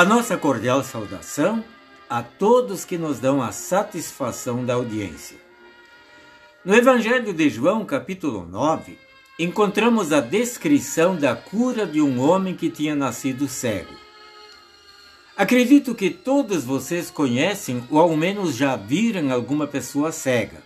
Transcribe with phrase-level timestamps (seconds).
[0.00, 1.62] A nossa cordial saudação
[2.08, 5.36] a todos que nos dão a satisfação da audiência.
[6.64, 8.96] No Evangelho de João, capítulo 9,
[9.38, 13.92] encontramos a descrição da cura de um homem que tinha nascido cego.
[15.36, 20.62] Acredito que todos vocês conhecem ou ao menos já viram alguma pessoa cega.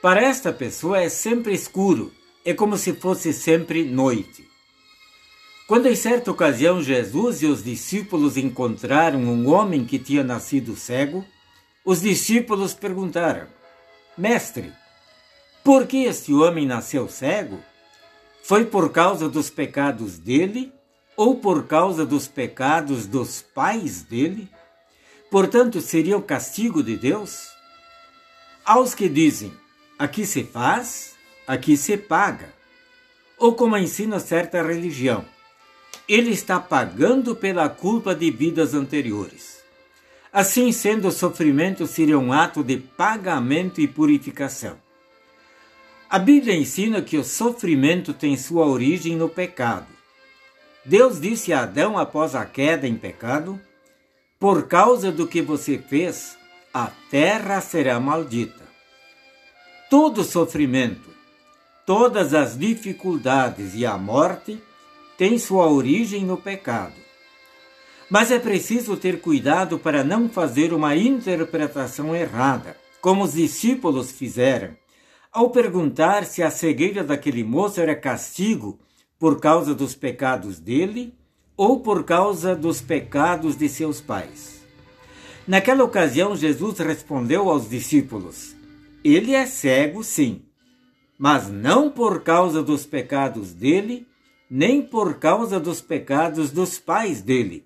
[0.00, 2.10] Para esta pessoa é sempre escuro,
[2.46, 4.55] é como se fosse sempre noite.
[5.66, 11.24] Quando em certa ocasião Jesus e os discípulos encontraram um homem que tinha nascido cego,
[11.84, 13.48] os discípulos perguntaram:
[14.16, 14.72] Mestre,
[15.64, 17.58] por que este homem nasceu cego?
[18.44, 20.72] Foi por causa dos pecados dele
[21.16, 24.48] ou por causa dos pecados dos pais dele?
[25.28, 27.48] Portanto, seria o castigo de Deus?
[28.64, 29.52] Aos que dizem:
[29.98, 32.54] aqui se faz, aqui se paga.
[33.36, 35.24] Ou como ensina certa religião,
[36.08, 39.56] ele está pagando pela culpa de vidas anteriores.
[40.32, 44.76] Assim sendo, o sofrimento seria um ato de pagamento e purificação.
[46.08, 49.86] A Bíblia ensina que o sofrimento tem sua origem no pecado.
[50.84, 53.60] Deus disse a Adão após a queda em pecado:
[54.38, 56.36] Por causa do que você fez,
[56.72, 58.64] a terra será maldita.
[59.90, 61.10] Todo sofrimento,
[61.84, 64.62] todas as dificuldades e a morte
[65.16, 66.94] tem sua origem no pecado.
[68.08, 74.76] Mas é preciso ter cuidado para não fazer uma interpretação errada, como os discípulos fizeram,
[75.32, 78.78] ao perguntar se a cegueira daquele moço era castigo
[79.18, 81.14] por causa dos pecados dele
[81.56, 84.64] ou por causa dos pecados de seus pais.
[85.46, 88.54] Naquela ocasião, Jesus respondeu aos discípulos:
[89.02, 90.42] Ele é cego, sim,
[91.18, 94.06] mas não por causa dos pecados dele
[94.50, 97.64] nem por causa dos pecados dos pais dele.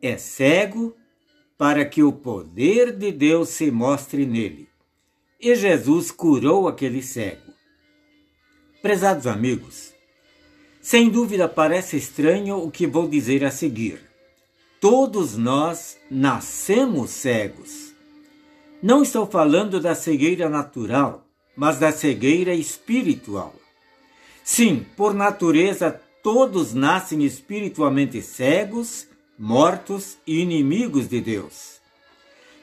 [0.00, 0.94] É cego
[1.56, 4.68] para que o poder de Deus se mostre nele.
[5.40, 7.52] E Jesus curou aquele cego.
[8.80, 9.94] Prezados amigos,
[10.80, 14.00] sem dúvida parece estranho o que vou dizer a seguir.
[14.80, 17.94] Todos nós nascemos cegos.
[18.82, 21.26] Não estou falando da cegueira natural,
[21.56, 23.54] mas da cegueira espiritual.
[24.44, 29.06] Sim, por natureza, todos nascem espiritualmente cegos,
[29.38, 31.74] mortos e inimigos de Deus.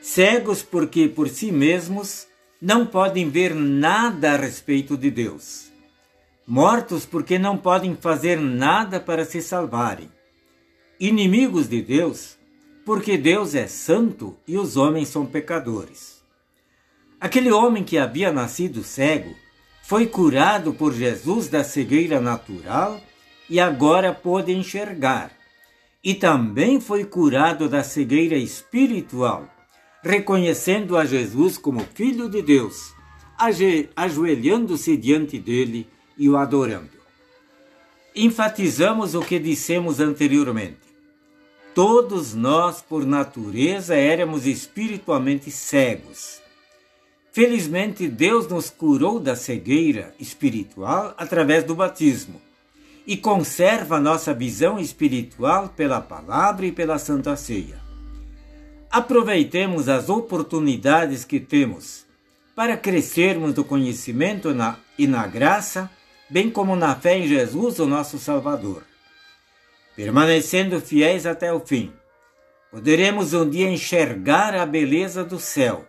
[0.01, 2.25] Cegos porque por si mesmos
[2.59, 5.67] não podem ver nada a respeito de Deus.
[6.47, 10.09] Mortos porque não podem fazer nada para se salvarem.
[10.99, 12.39] Inimigos de Deus
[12.83, 16.23] porque Deus é santo e os homens são pecadores.
[17.19, 19.35] Aquele homem que havia nascido cego
[19.83, 22.99] foi curado por Jesus da cegueira natural
[23.51, 25.29] e agora pôde enxergar.
[26.01, 29.45] E também foi curado da cegueira espiritual,
[30.01, 32.95] reconhecendo a Jesus como Filho de Deus,
[33.93, 35.85] ajoelhando-se diante dele
[36.17, 37.01] e o adorando.
[38.15, 40.79] Enfatizamos o que dissemos anteriormente.
[41.75, 46.41] Todos nós, por natureza, éramos espiritualmente cegos
[47.33, 52.41] Felizmente, Deus nos curou da cegueira espiritual através do batismo
[53.11, 57.77] e conserva nossa visão espiritual pela palavra e pela Santa Ceia.
[58.89, 62.05] Aproveitemos as oportunidades que temos
[62.55, 64.47] para crescermos no conhecimento
[64.97, 65.91] e na graça,
[66.29, 68.83] bem como na fé em Jesus, o nosso Salvador.
[69.93, 71.91] Permanecendo fiéis até o fim,
[72.71, 75.85] poderemos um dia enxergar a beleza do céu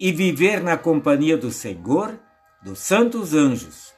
[0.00, 2.18] e viver na companhia do Senhor,
[2.62, 3.94] dos santos anjos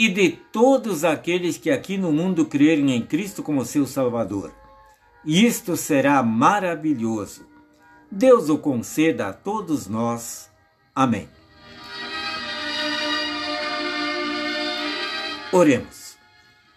[0.00, 4.50] e de todos aqueles que aqui no mundo crerem em Cristo como seu Salvador.
[5.22, 7.46] Isto será maravilhoso.
[8.10, 10.50] Deus o conceda a todos nós.
[10.94, 11.28] Amém.
[15.52, 16.16] Oremos.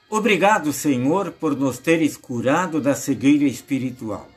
[0.09, 4.27] Obrigado, Senhor, por nos teres curado da cegueira espiritual.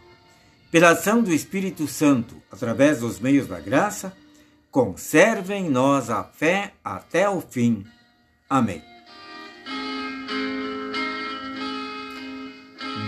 [0.70, 4.16] Pela ação do Espírito Santo, através dos meios da graça,
[4.70, 7.84] conserve em nós a fé até o fim.
[8.48, 8.82] Amém.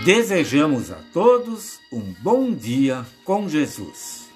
[0.03, 4.28] Desejamos a todos um bom dia com Jesus.